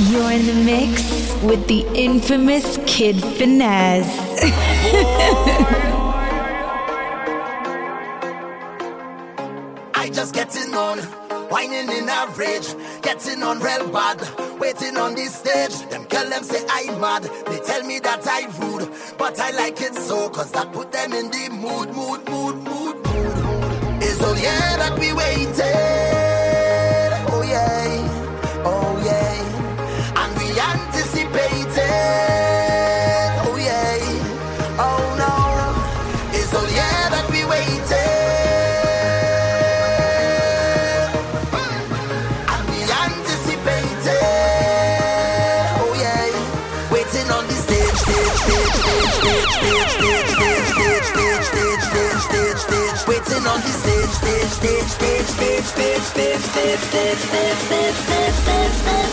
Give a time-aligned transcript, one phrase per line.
[0.00, 4.08] You're in the mix with the infamous Kid Finesse.
[9.94, 10.98] I just getting on,
[11.48, 14.18] whining in a rage, getting on real bad,
[14.58, 15.78] waiting on this stage.
[15.88, 19.80] Them girl them say I'm mad, they tell me that I rude, but I like
[19.80, 24.02] it so, cause that put them in the mood, mood, mood, mood, mood.
[24.02, 26.03] It's all yeah that we waited.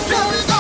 [0.07, 0.50] Blow it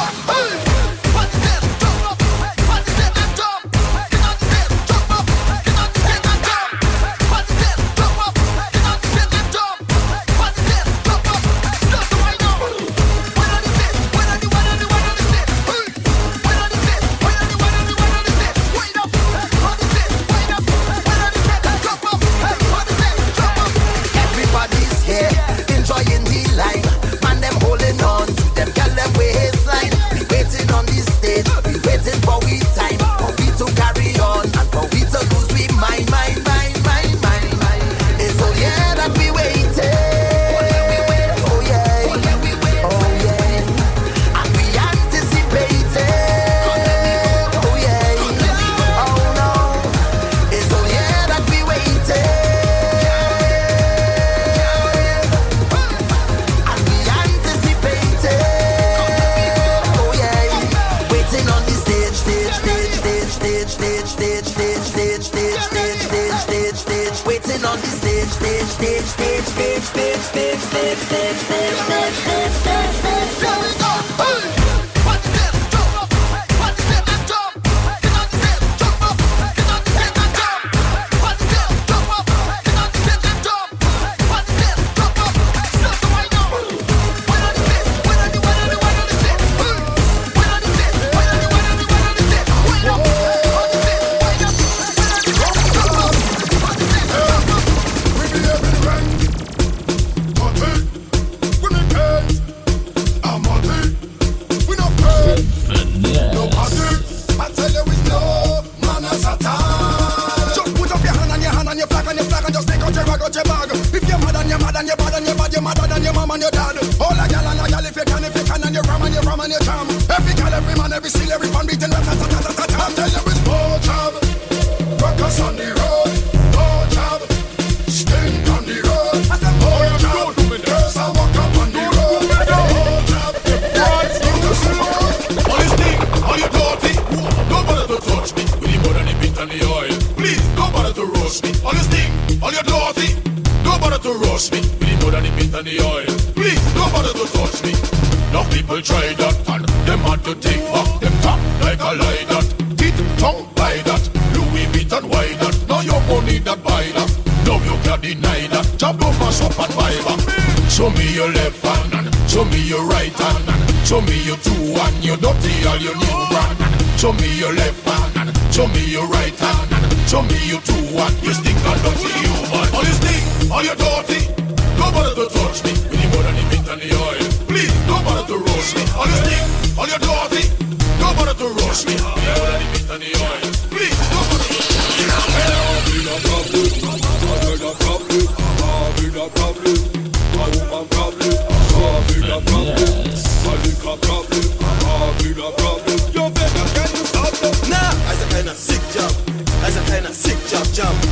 [200.73, 201.10] jump.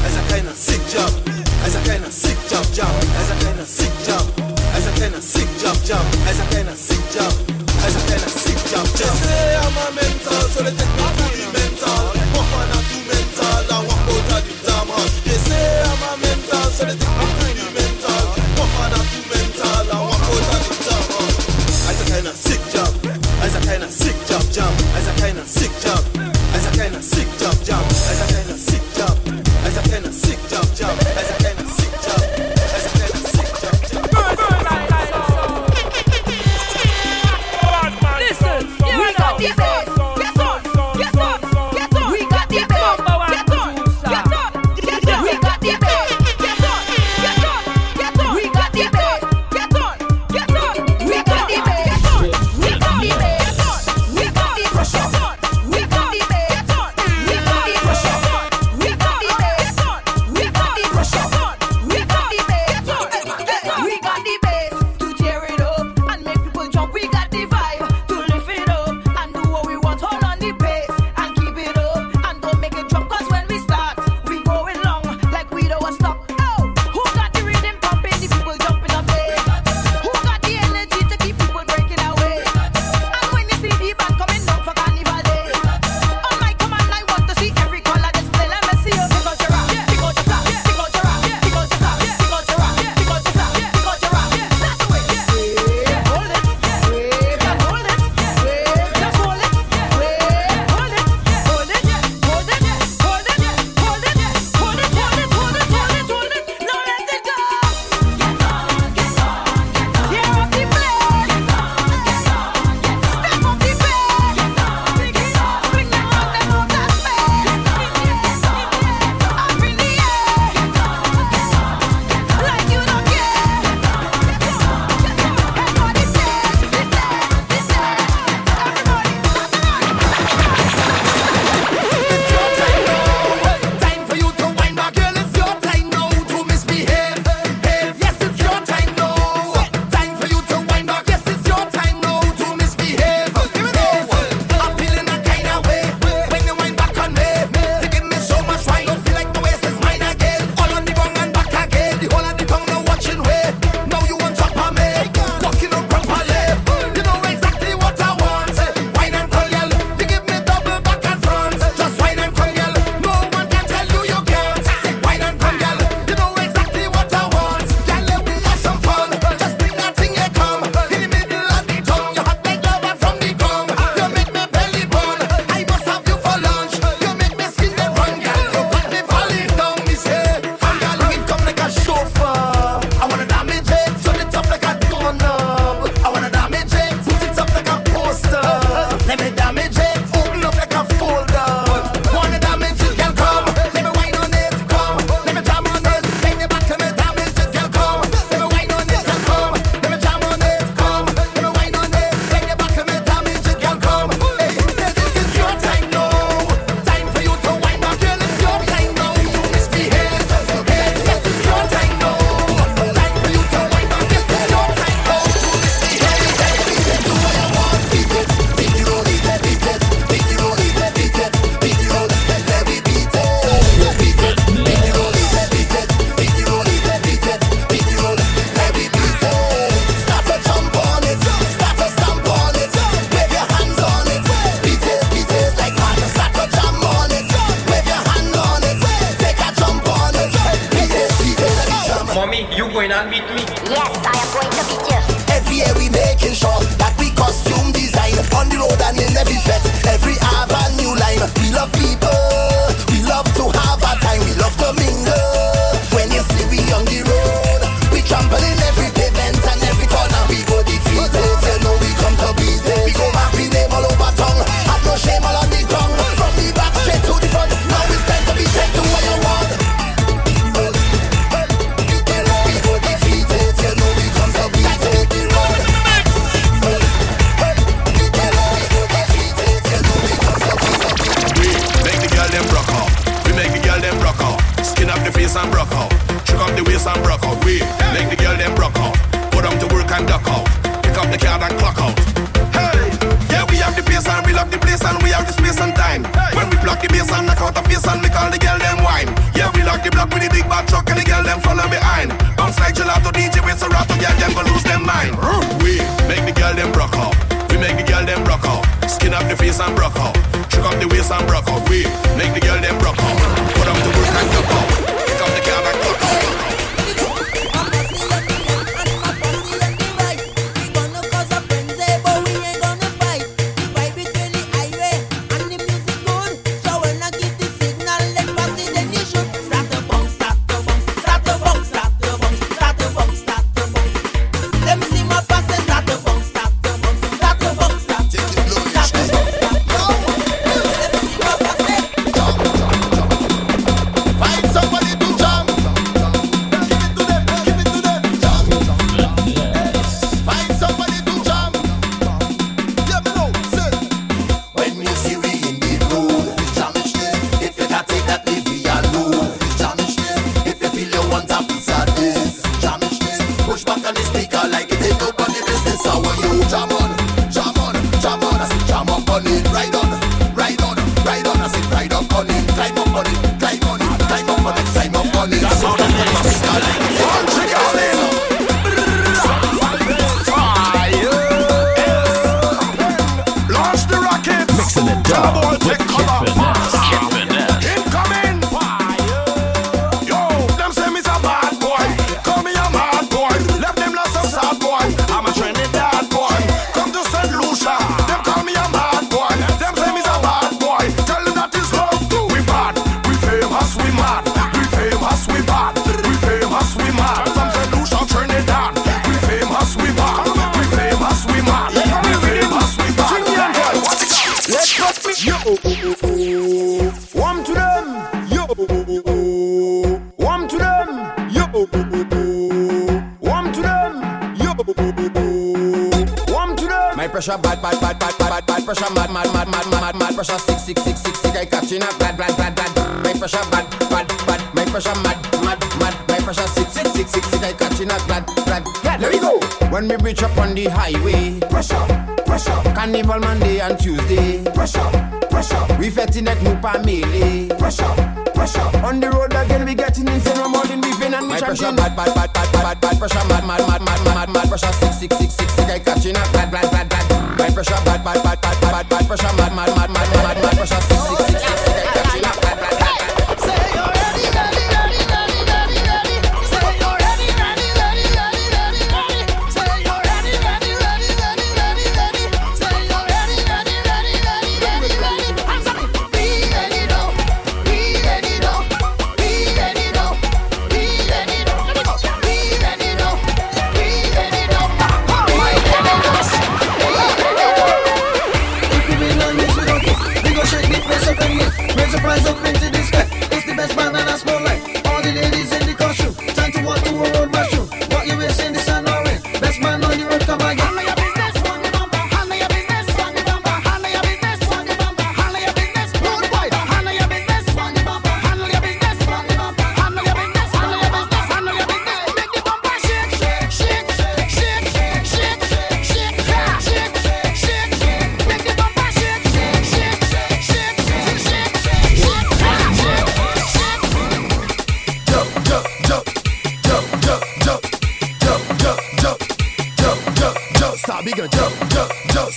[427.20, 430.40] pressure, bad, bad, bad, bad, bad, bad pressure, mad, mad, mad, mad, mad, mad pressure,
[430.40, 431.52] sick, sick, sick, sick, sick.
[431.52, 433.04] Catching up, bad, bad, bad, bad.
[433.04, 434.56] My pressure, bad, bad, bad.
[434.56, 435.96] My pressure, mad, mad, mad.
[436.08, 437.44] My pressure, sick, sick, sick, sick, sick.
[437.44, 438.64] I catching up, bad, bad.
[439.02, 439.38] Let me go.
[439.68, 441.84] When we reach up on the highway, pressure,
[442.26, 442.56] pressure.
[442.72, 444.90] Carnival Monday and Tuesday, pressure,
[445.30, 445.68] pressure.
[445.78, 447.92] We fetting at Mupa Melee, pressure,
[448.34, 448.70] pressure.
[448.88, 450.38] On the road again, we getting insane.
[450.38, 451.28] I'm all in, we and we chanting.
[451.28, 454.48] My pressure, bad, bad, bad, bad, bad, bad pressure, mad, mad, mad, mad, mad, mad
[454.48, 455.59] pressure, sick, sick, sick, sick.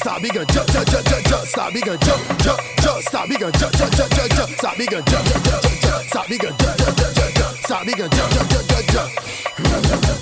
[0.02, 3.72] Stop, begin, jump, jump, jump, jump, jump, stop, begin, jump, jump, jump, stop, begin, jump,
[3.72, 6.96] jump, jump, jump, jump, stop, begin, jump, jump, jump, jump, jump, stop, begin, jump, jump,
[6.96, 10.21] jump, jump, jump, stop, begin, jump, jump, jump, jump, jump.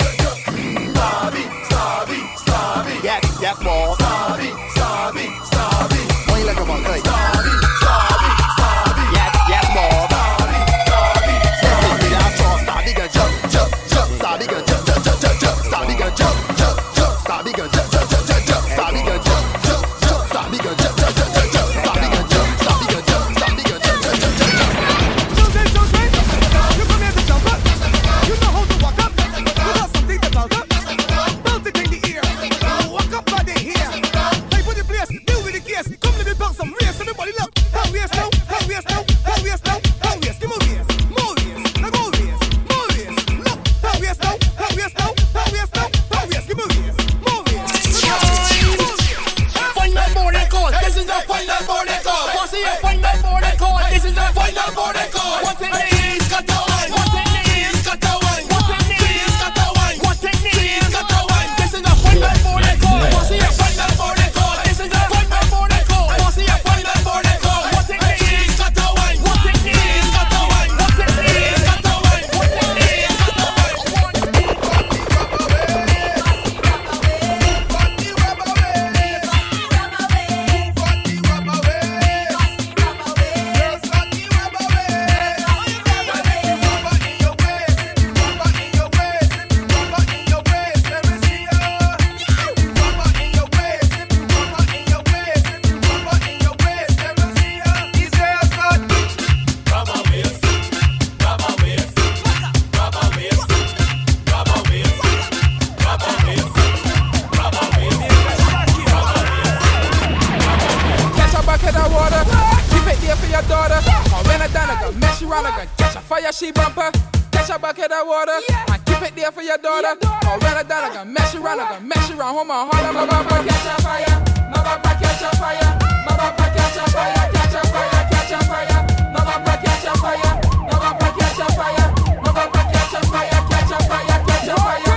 [112.01, 113.81] A bucket of water, keep it there for your daughter.
[114.15, 116.91] Or when I done, I mess you around, I catch a fire she bumper.
[117.33, 118.39] Catch a bucket of water,
[118.73, 119.97] and keep it there for your daughter.
[120.29, 122.35] Or when I done, I gonna mess you around, I gonna mess you around.
[122.35, 124.17] Hold my heart, my baba catch a fire,
[124.51, 128.39] my baba catch a fire, my baba catch a fire, catch a fire, catch a
[128.49, 128.81] fire,
[129.13, 130.33] my catch a fire,
[130.69, 131.89] my catch a fire,
[132.25, 134.90] my catch a fire, catch a fire, catch a fire.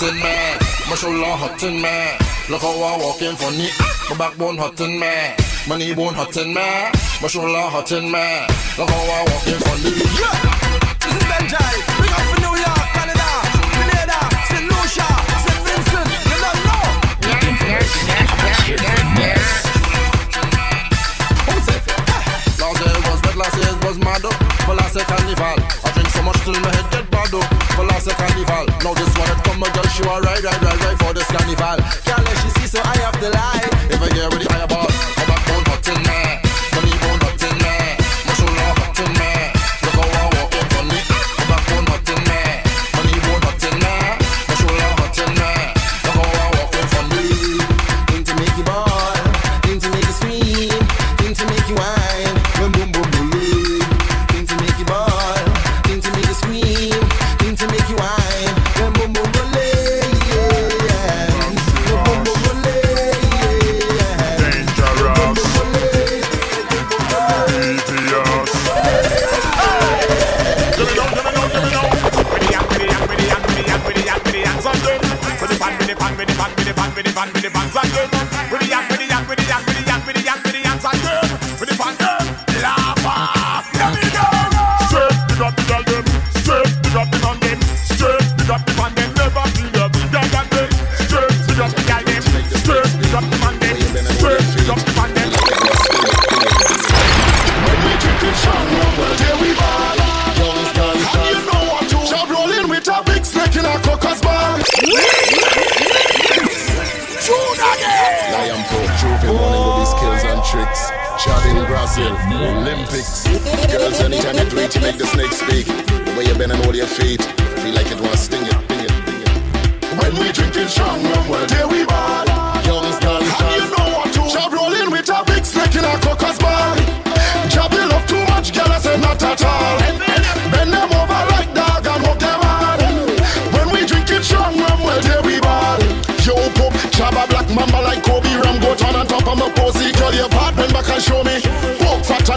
[0.00, 0.58] Knee bone hot in me,
[0.88, 2.16] my shoulder hot in me.
[2.48, 3.68] Look how I walk in funny.
[4.10, 5.34] My backbone hot in me,
[5.68, 6.90] my knee bone hot in me,
[7.22, 8.46] my shoulder hot in me.
[8.78, 9.90] Look how I walk in funny.
[9.90, 11.74] This is Benjai.
[11.98, 13.28] Bring up for New York, Canada,
[13.74, 14.64] Grenada, St.
[14.70, 15.08] Lucia,
[15.44, 15.60] St.
[15.66, 16.08] Vincent.
[16.30, 16.84] You don't know.
[22.58, 24.34] Last year was bad, last year was mad up.
[24.62, 26.87] For last year carnival, I drink so much till my head
[28.84, 31.26] now this one had come a girl, she was right, right, right, right for this
[31.26, 31.78] carnival.
[32.04, 33.68] Can't let she see, so I have to lie.
[33.90, 34.87] If I get with the higher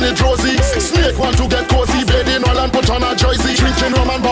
[0.04, 0.58] it drowsy.
[0.80, 3.54] Snake want to get cozy, bed in all and put on a jersey.
[3.56, 4.24] Drinking rum and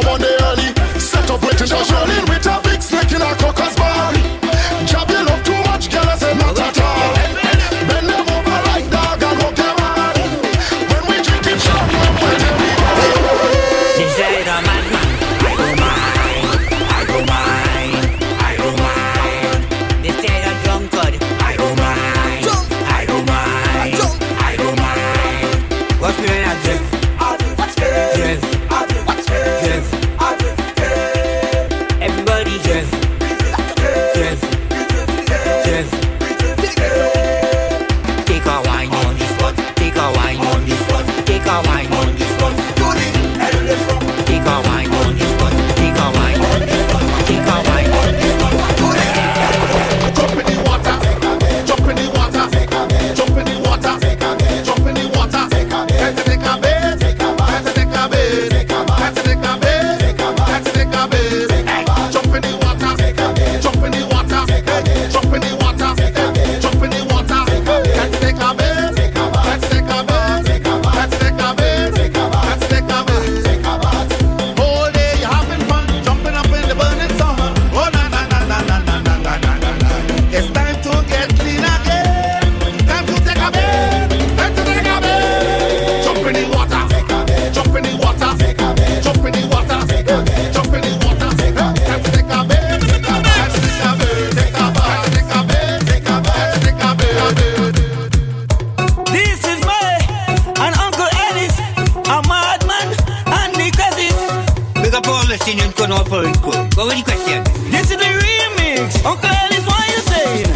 [107.72, 109.06] This is the remix.
[109.06, 110.49] Uncle Ellie's why you say.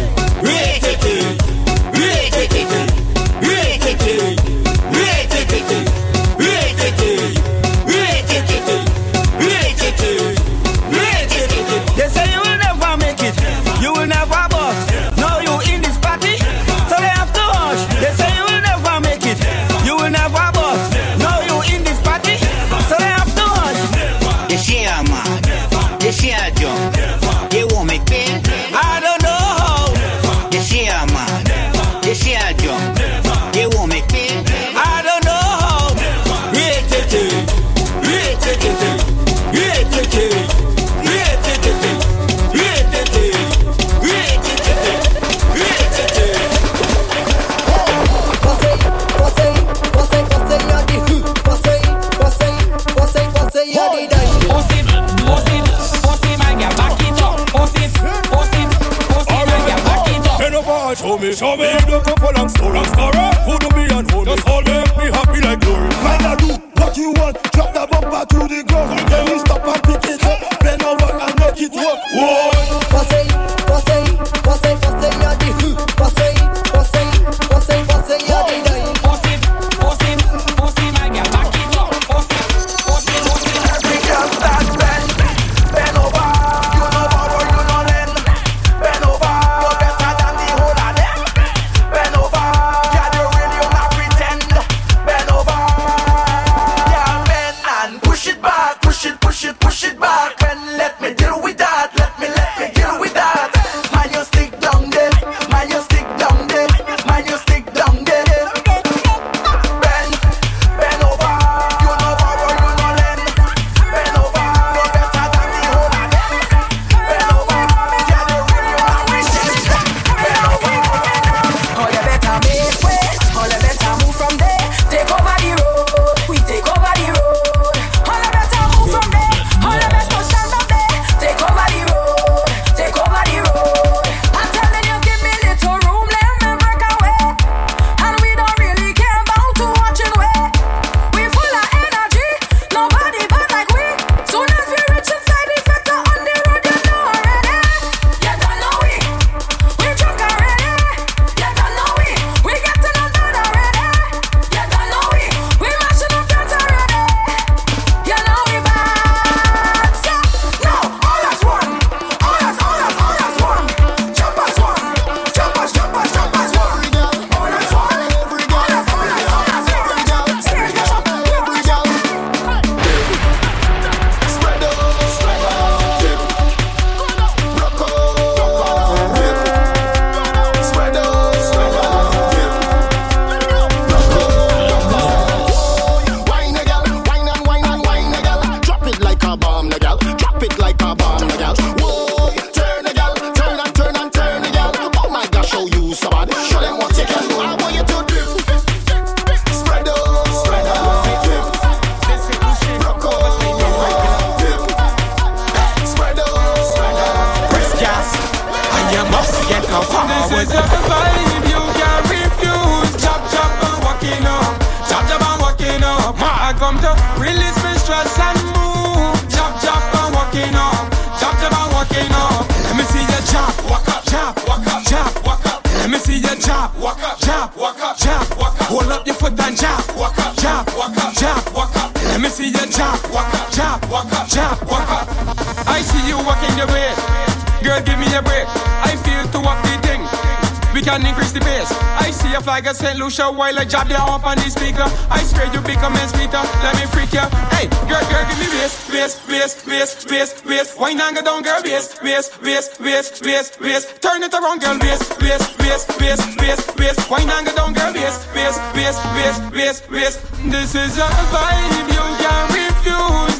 [243.04, 244.88] Lucia while I jab you up on the speaker.
[245.12, 246.40] I swear you become a sweeter.
[246.64, 247.28] Let me freak ya.
[247.52, 250.80] Hey, girl, girl, give me waist, waist, waist, waist, waist, waist.
[250.80, 251.60] Why not go down, girl?
[251.62, 254.00] Waist, waist, waist, waist, waist, waist.
[254.00, 254.78] Turn it around, girl.
[254.80, 257.10] Waist, waist, waist, waist, waist, waist.
[257.10, 257.92] Why not go down, girl?
[257.92, 260.18] Waist, waist, waist, waist, waist, waist.
[260.48, 263.33] This is a vibe you can't refuse.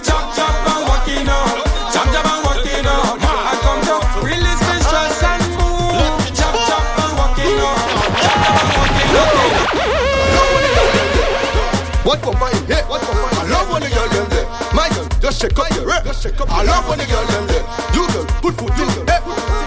[12.14, 12.86] What for my head?
[12.86, 14.46] What for my I love when the girl them there.
[14.70, 16.06] My girl, just shake up your head.
[16.06, 16.46] Just shake up.
[16.46, 17.66] I love when the girl them there.
[17.90, 19.18] You girl, put foot in the head.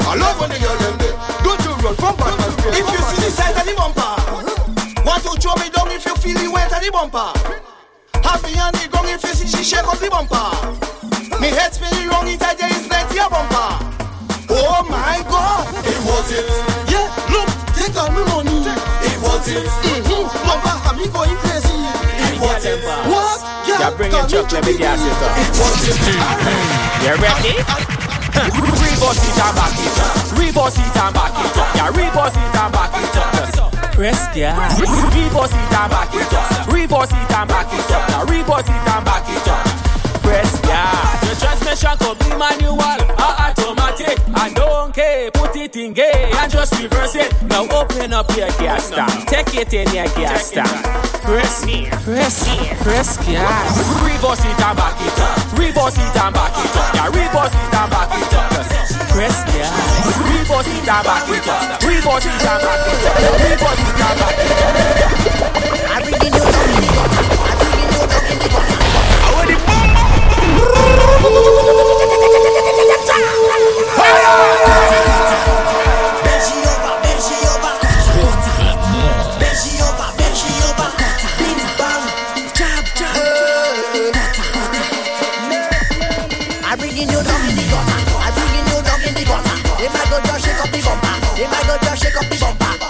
[0.08, 1.12] I love when the girl them there.
[1.44, 2.56] Don't you run from back and.
[2.72, 4.16] If you see the size of the bumper,
[5.04, 7.36] want to throw me down if you feel the weight of the bumper.
[8.24, 10.48] Happy on the gong if you see she shake up the bumper.
[11.44, 13.76] Me head spinning wrong inside there is plenty of bumper.
[14.56, 16.48] Oh my God, it was it.
[16.88, 18.72] Yeah, look, take all my money.
[19.04, 19.68] It was it.
[19.68, 20.32] Mm-hmm.
[20.48, 21.97] Bumper, me going crazy.
[22.28, 22.84] It was it.
[22.84, 23.40] What?
[23.68, 25.32] Yeah, Yeah, bring your come truck, let me into it up.
[25.38, 25.88] It was.
[27.04, 27.56] You ready?
[28.38, 30.38] Reboss it and back it up.
[30.78, 31.76] It and back it up.
[31.76, 31.92] Yeah,
[32.36, 33.94] it and back it up.
[33.94, 34.80] Press gas.
[34.80, 36.68] Reboss it and back it up.
[37.14, 38.30] It and back it up.
[38.30, 39.66] It and back it up.
[40.22, 40.57] Press.
[40.57, 40.57] Your
[41.40, 44.18] transmission could be manual or automatic.
[44.36, 47.32] I don't care, put it in gear and just reverse it.
[47.44, 49.28] Now open up your gas tank.
[49.28, 50.70] Take it in your gas tank.
[51.24, 51.66] Press,
[52.04, 52.48] press,
[52.82, 53.78] press gas.
[54.04, 55.38] Reverse it and back it up.
[55.58, 56.96] Reverse it and back it up.
[56.96, 58.52] Yeah, reboss it and back it up.
[59.12, 59.74] Press gas.
[60.30, 61.82] Reboss it and back it up.
[61.82, 63.20] Reboss it and back it up.
[63.20, 64.74] Yeah, Reboss it and back it up.
[65.90, 67.17] I bring it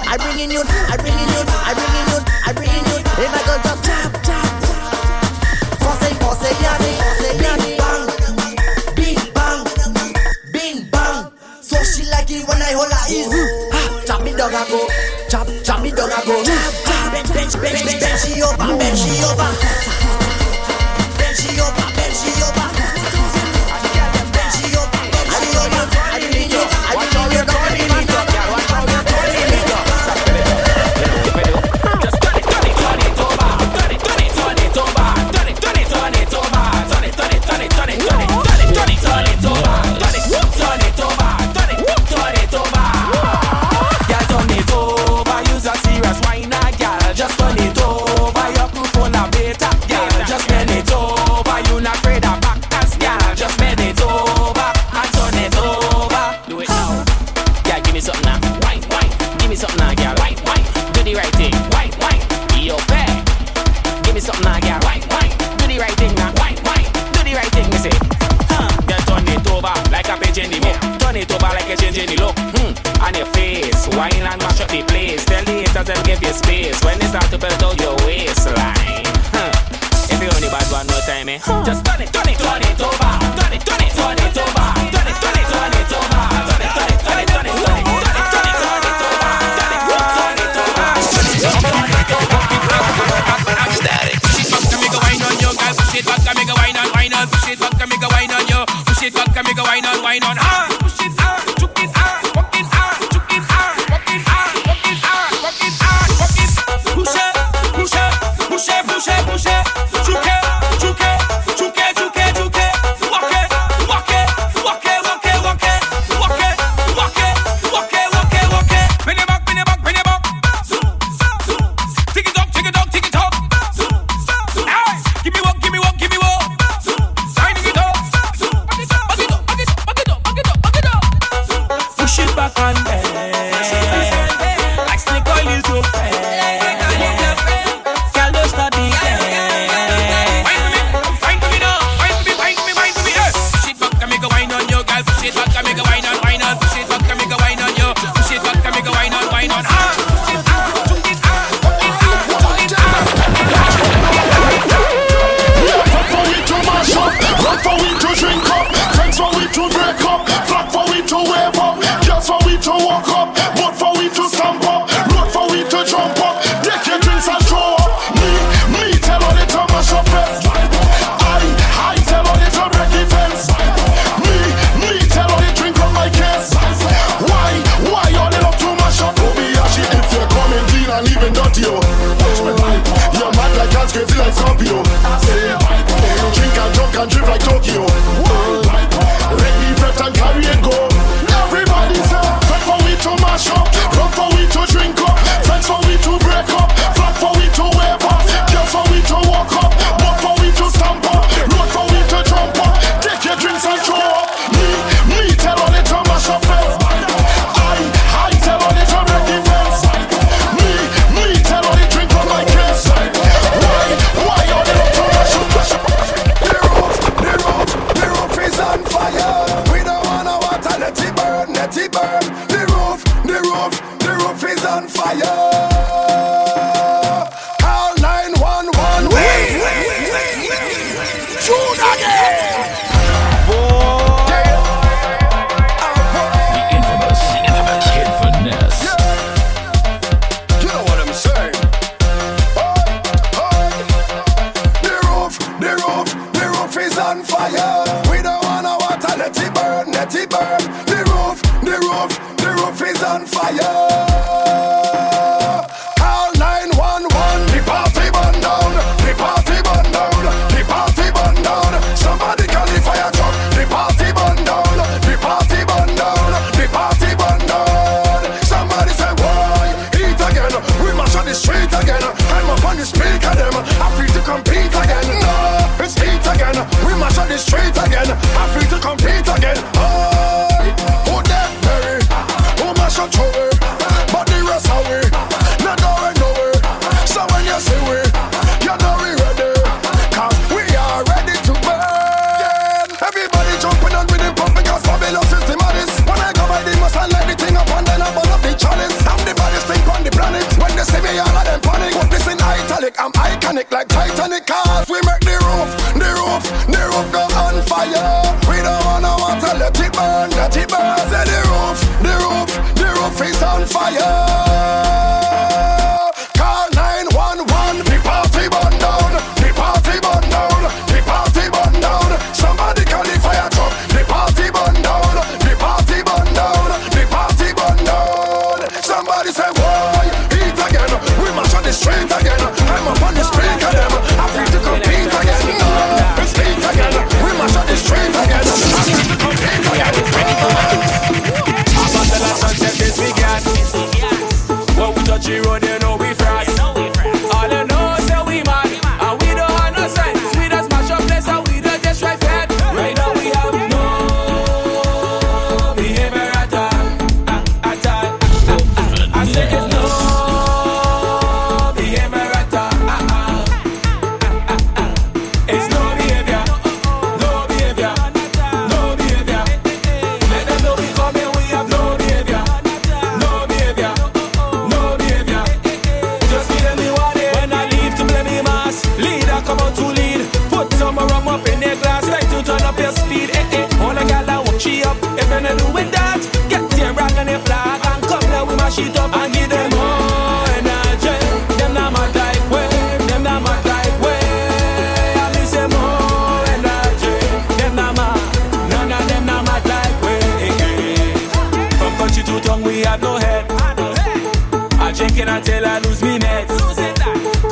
[0.10, 2.07] I bring in you, I bring in you, I bring in you.
[13.08, 14.88] Ha, chop me dog a go,
[15.30, 16.44] chop, chop me dog a go.
[16.44, 18.78] Ha, bench, bench, bench, bench, bench bench she over.
[18.78, 19.48] Bench she over,
[21.18, 21.87] bench she over.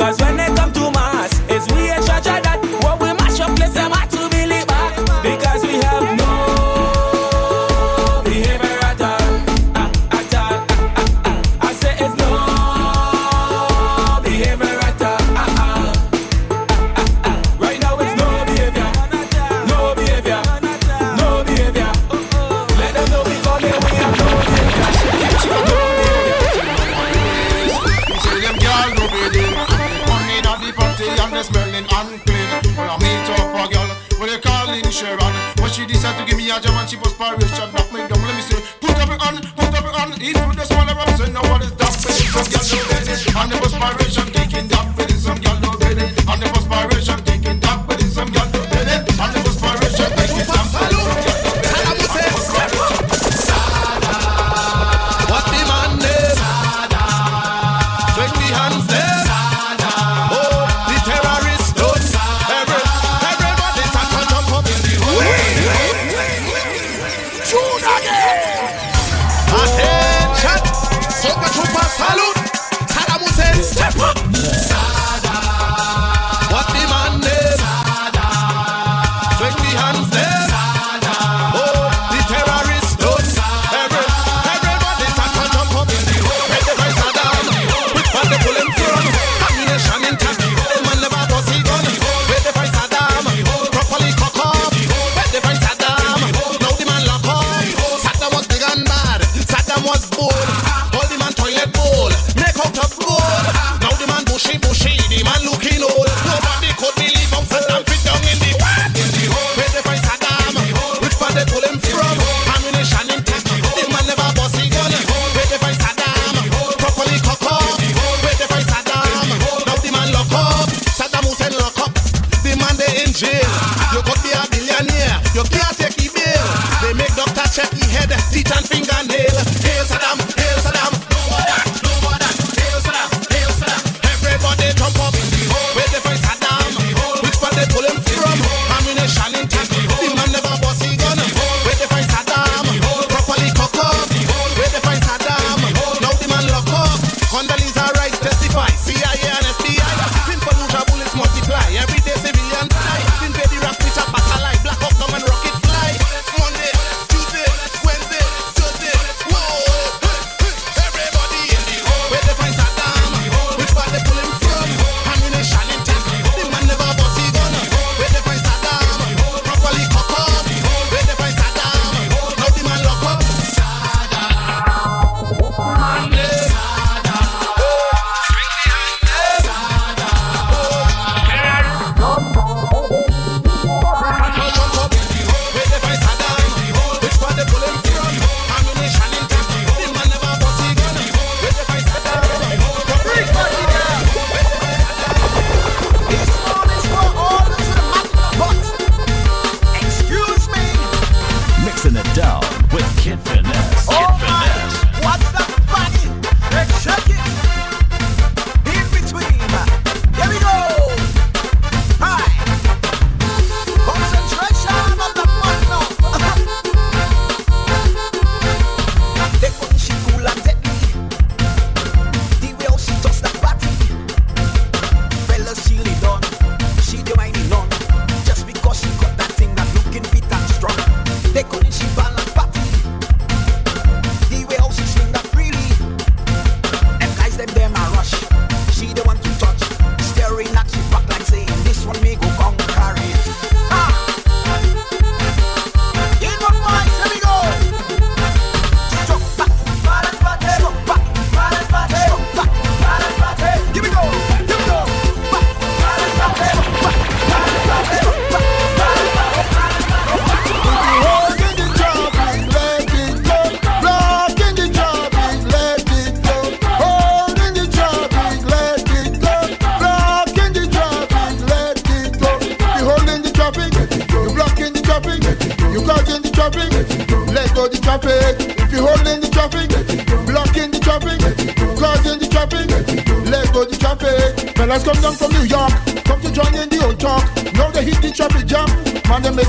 [0.06, 0.45] Cause when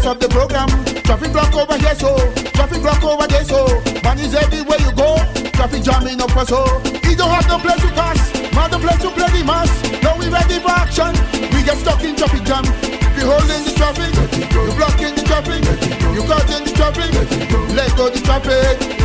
[0.06, 0.68] Of the program.
[1.02, 2.14] Traffic block over here, so
[2.54, 3.66] traffic block over there, so
[4.04, 5.18] man is everywhere you go.
[5.50, 6.62] Traffic jamming up us, so.
[7.02, 8.22] He don't have no place to pass,
[8.54, 9.66] not the place to play the mass.
[10.06, 11.10] Now we ready for action.
[11.50, 12.62] We get stuck in traffic jam.
[12.86, 14.14] If you holding the traffic,
[14.54, 15.66] you blocking the traffic,
[16.14, 17.10] you cutting the traffic.
[17.74, 18.95] Let go the traffic.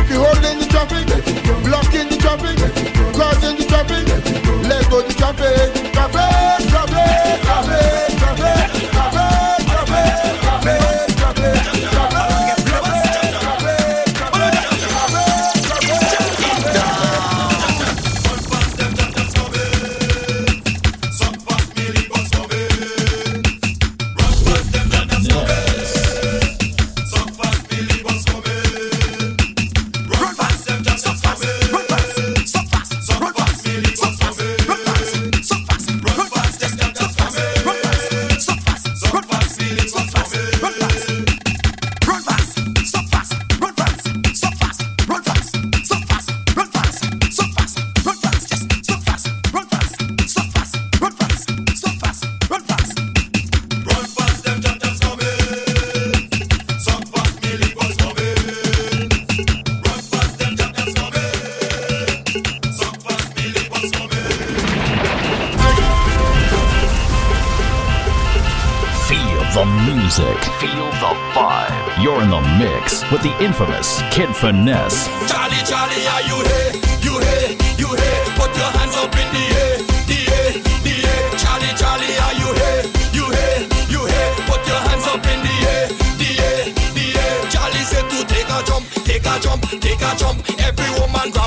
[74.42, 75.06] finesse.
[75.30, 76.70] Charlie, Charlie, are you here?
[77.06, 77.50] You here?
[77.78, 78.22] You here?
[78.34, 79.74] Put your hands up in the air,
[80.10, 80.50] the air,
[80.82, 81.22] the air.
[81.38, 82.82] Charlie, Charlie, are you here?
[83.14, 83.60] You here?
[83.86, 84.30] You here?
[84.50, 85.86] Put your hands up in the air,
[86.18, 86.62] the air,
[86.96, 87.36] the air.
[87.54, 90.42] Charlie said to take a jump, take a jump, take a jump.
[90.58, 91.41] Every woman.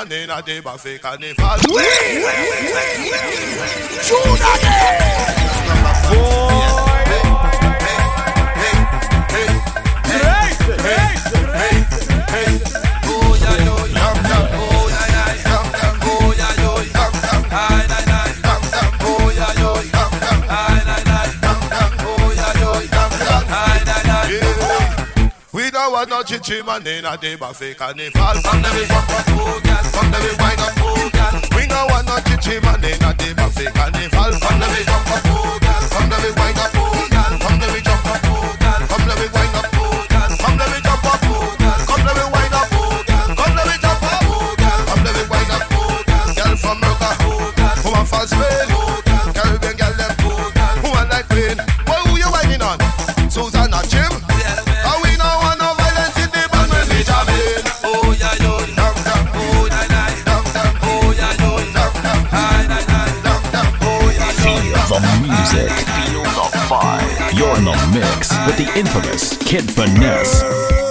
[0.00, 1.60] Banana de Bafe Carnival.
[26.20, 28.34] Chichi man gym and then a day but fake and they fall.
[28.44, 31.40] From the up oh girl, Come let me wind up oh girl.
[31.56, 34.30] We no want no chichi man and a day but fake and they fall.
[34.36, 37.56] From the way up up oh girl, from the way wind up oh girl, from
[37.58, 40.68] the way jump up oh girl, Come let me wind up oh girl, Come let
[40.70, 43.76] me jump up oh girl, Come let me wind up oh girl, Come let me
[43.80, 47.48] jump up oh girl, Come let me wind up oh girl, girl from America, oh
[47.56, 48.69] girl, come on, fast baby.
[65.40, 65.70] music.
[65.70, 67.38] Feel the vibe.
[67.38, 70.89] You're in the mix with the infamous Kid Finesse.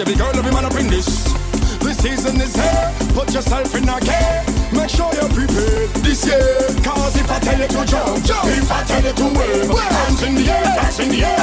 [0.00, 1.24] Every girl, every man up in this.
[1.80, 4.44] The season is here, put yourself in a gear.
[4.72, 6.40] Make sure you're prepared this year.
[6.82, 8.46] Cause if I tell you to jump, jump.
[8.46, 11.39] if I tell you to wave, hands in the air, hands in the air.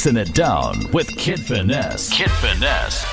[0.00, 2.08] Mixing it down with Kid Finesse.
[2.08, 3.04] Kid Finesse.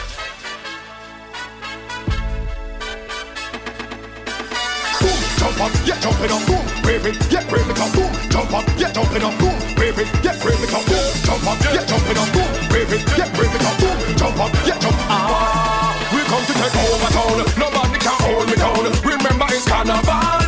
[5.02, 8.08] boom, jump up, yeah, jump it up, boom, wave it, yeah, wave it up, boom,
[8.32, 11.44] jump up, yeah, jump it up, boom, wave it, yeah, wave it up, boom, jump
[11.44, 14.54] up, yeah, jump it up, boom, wave it, yeah, wave it up, boom, jump up,
[14.64, 14.96] yeah, jump.
[15.12, 18.80] Ah, we come to take over town, nobody can hold me down.
[19.04, 20.47] Remember it's carnival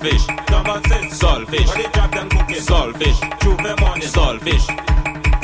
[0.00, 0.50] Solfish.
[0.50, 1.18] Number six.
[1.18, 1.68] Solfish.
[1.68, 2.56] When they drop them cooking.
[2.56, 3.40] Solfish.
[3.40, 4.08] Tuesday morning.
[4.08, 4.66] Solfish.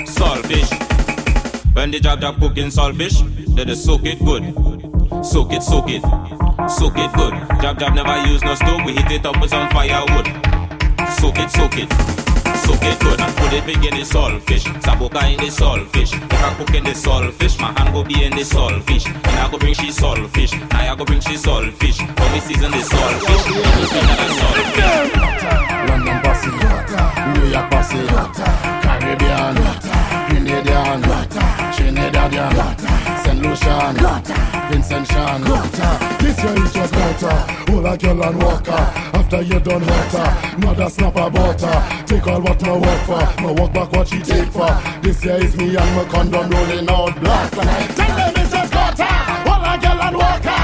[0.07, 1.75] Solfish.
[1.75, 3.21] When they drop that cooking solfish,
[3.55, 4.55] they just soak it good.
[5.25, 6.03] Soak it, soak it.
[6.71, 7.35] Soak it good.
[7.61, 8.81] Jab jab never use no stove.
[8.87, 10.27] We heat it up with some firewood.
[11.19, 12.16] Soak it, soak it.
[12.67, 14.65] Soak it good and put it big in the saltfish.
[14.83, 16.13] Saboka in the saltfish.
[16.15, 19.07] If I cook in the saltfish, my hand go be in the saltfish.
[19.07, 20.53] And I go bring she saltfish.
[20.73, 21.99] Now I go bring she saltfish.
[22.19, 25.47] When we season the saltfish, we season the saltfish.
[25.89, 26.51] London Bossy,
[27.35, 28.03] New York Bossy,
[28.83, 29.57] Caribbean,
[30.27, 31.01] Grenadian,
[31.75, 33.47] Trinidadian, St.
[33.47, 33.97] Lucian,
[34.71, 35.45] Vincentian.
[36.19, 37.73] This year is just better.
[37.73, 38.73] All a girl and walker.
[38.73, 42.07] After you done hotter, mother snap a butter.
[42.07, 44.71] Take all what my work for, my walk back what she take for.
[45.03, 47.51] This year is me and my condom rolling out black.
[47.53, 49.05] Tell them it's just gutter.
[49.51, 50.56] All a girl and walker.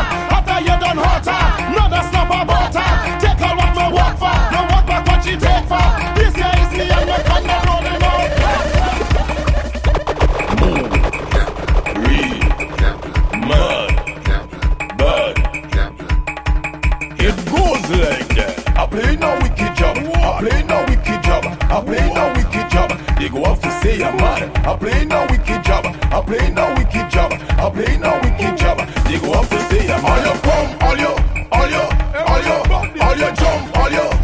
[20.43, 21.45] Play no wicked job.
[21.71, 22.91] I play no wicked job.
[23.19, 24.43] They go off to say I'm mad.
[24.67, 25.85] I play no wicked job.
[25.87, 27.31] I play no wicked job.
[27.63, 28.79] I play no wicked job.
[29.07, 30.11] They go off to say I'm mad.
[30.11, 31.13] All you come, all you,
[31.57, 31.85] all you,
[32.31, 32.59] all you,
[33.07, 34.22] all you jump, all you, all you,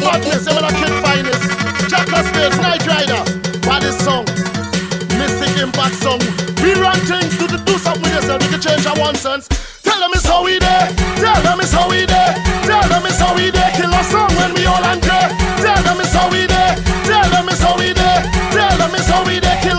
[0.00, 1.44] badness, you man a kid finest.
[1.90, 3.22] Jacker Spades, Night Rider,
[3.64, 4.24] body song.
[5.16, 6.20] Mystic Impact song.
[6.62, 9.48] We run things, do, do, do something with yourself, you can change our one sense.
[9.82, 10.88] Tell them it's how we there.
[11.16, 12.34] Tell them it's how we there.
[12.66, 13.70] Tell them it's how we there.
[13.78, 15.22] Kill a song when we all angry.
[15.62, 16.74] Tell them it's how we there.
[17.06, 18.20] Tell them it's how we there.
[18.52, 19.58] Tell them it's how we there.
[19.62, 19.75] Kill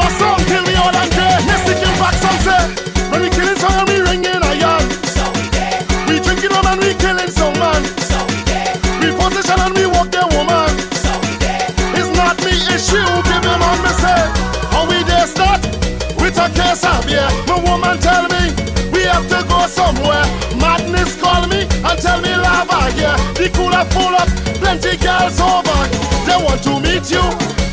[16.67, 17.27] a case of beer.
[17.47, 18.51] My woman tell me
[18.91, 20.25] we have to go somewhere.
[20.59, 23.15] Madness call me and tell me lava yeah.
[23.33, 24.27] The cooler full up,
[24.59, 25.79] plenty girls over.
[26.27, 27.23] They want to meet you,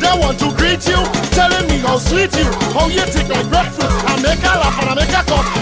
[0.01, 1.01] they want to greet you,
[1.35, 3.95] telling me how sweet you, how you take like breakfast.
[4.07, 5.54] I make her laugh and I make her cough.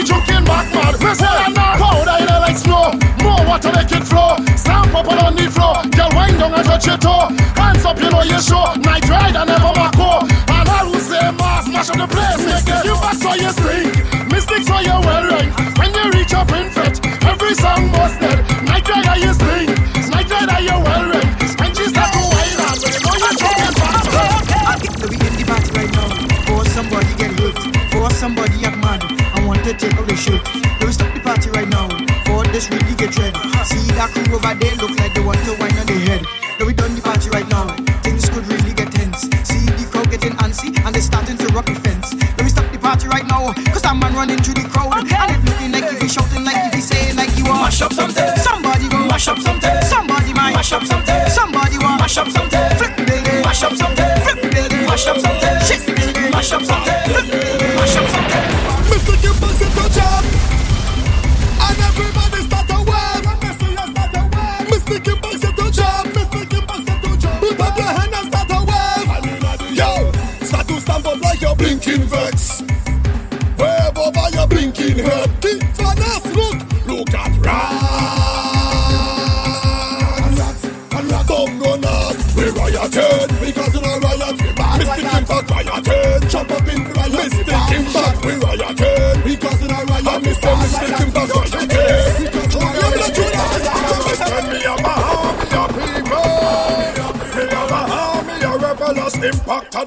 [0.00, 0.96] We joking back mad.
[1.00, 2.92] Me say I'm powder in like snow.
[3.22, 4.36] More water make it flow.
[4.56, 5.76] Stamp up on the floor.
[5.92, 7.28] Girl wind down and touch your toe.
[7.60, 8.72] Hands up, you know you show.
[8.80, 10.24] Night ride and never back go.
[10.24, 12.40] And all who say mass, mash up the place.
[12.48, 13.92] Make it you back so you stink.
[14.32, 15.78] Mystics so you're well ranked.
[15.78, 16.96] When you reach up brain fat.
[17.24, 18.38] Every song was dead.
[18.64, 19.59] Night rider, you sing.
[33.12, 35.59] See that crew over there look like they want to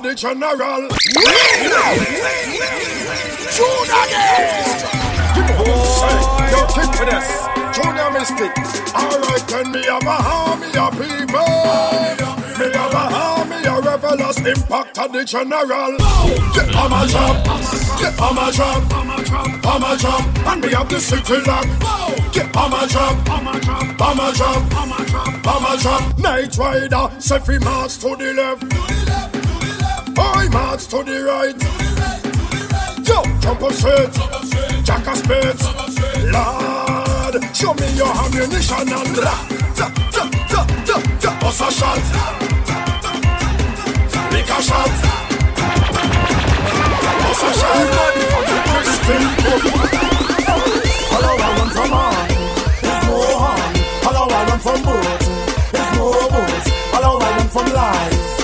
[0.04, 0.90] the general
[3.52, 4.64] Shoot again
[5.58, 6.20] Boy,
[6.52, 7.48] yo, kick for this.
[7.74, 8.54] Junior Mystic.
[8.94, 11.84] Alright, then me have a army of people.
[12.60, 14.38] Me have a army of rebels.
[14.40, 15.98] Impact on the general.
[16.54, 17.46] Get on my job.
[18.00, 18.94] Get on my job.
[19.66, 20.38] On my job.
[20.48, 21.68] And me have the city lock.
[22.34, 23.30] Get on my job.
[23.30, 24.02] On my job.
[24.02, 25.48] On my job.
[25.48, 26.18] On my job.
[26.20, 27.10] Night Rider.
[27.20, 29.03] Set free march to the left.
[30.54, 31.58] March to the right.
[33.08, 34.14] Yo, jump up straight,
[34.86, 35.66] jack a spades,
[36.30, 39.34] Lord, show me your ammunition and ra,
[39.74, 42.04] ta, ta, ta, ta, ta, bust a shot,
[44.32, 44.94] make a shot,
[47.24, 48.14] bust a shot,
[51.10, 52.30] Hello, I run from harm.
[52.78, 53.74] It's no harm.
[54.06, 55.22] Hello, I run from boat.
[55.74, 56.66] It's no boat.
[56.94, 58.43] Hello, I run from lies.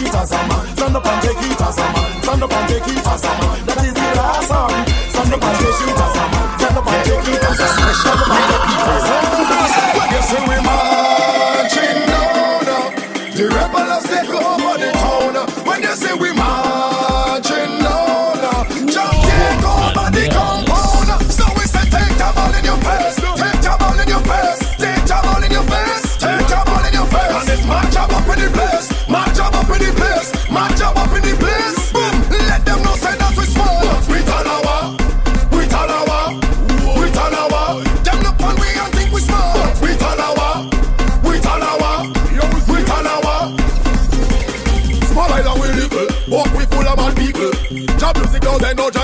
[0.00, 0.76] Take it as a man.
[0.76, 2.22] Stand up and take it as a man.
[2.22, 3.66] Stand up and take it as a man.
[3.66, 4.70] That is the last song.
[5.12, 6.58] Stand up and take it as a man.
[6.58, 8.29] Stand up and take it as a man.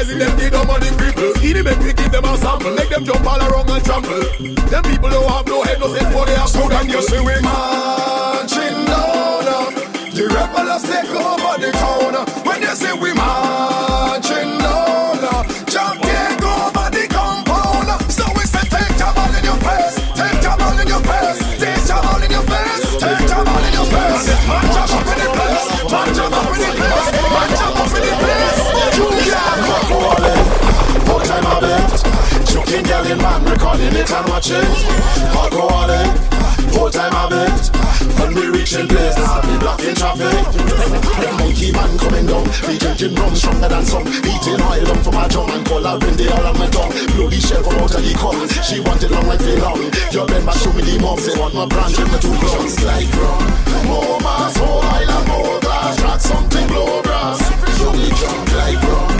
[0.07, 1.33] Energizing them, they don't money people.
[1.35, 4.21] Skinny make we give them a sample, make them jump all around and trample.
[4.71, 7.41] Them people don't have no head, no sense for their so then you see we
[7.43, 9.75] marching down.
[10.15, 11.26] The rebels take over
[33.79, 34.11] man, recording it.
[34.11, 34.71] And watching
[35.37, 36.37] Alcoholic
[36.75, 37.51] Whole time been
[38.19, 40.45] When we reaching place, now be blocking traffic.
[41.17, 42.45] The monkey man coming down.
[42.69, 44.07] We drinking rum stronger than some.
[44.07, 46.93] Eating oil down from my drum And collaring the all on my tongue.
[47.17, 49.81] Blow the shell from out of the cum She want it long like they long.
[50.13, 52.77] You bend back show me the mom Say want my branch with my two guns
[52.85, 53.45] like rum.
[53.89, 55.97] More mass, more oil more glass.
[55.97, 57.41] Track something blow grass.
[57.81, 59.16] You be drunk like rum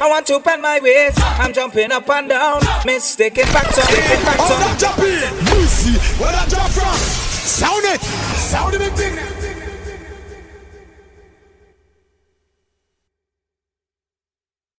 [0.00, 1.18] I want to bend my waist.
[1.38, 2.62] I'm jumping up and down.
[2.86, 4.56] Mystic Impact, so impact, Oh, so.
[4.56, 5.58] that jump in.
[5.58, 6.94] Lucy, where I jump from?
[7.44, 8.00] Sound it.
[8.00, 9.39] Sound it, big.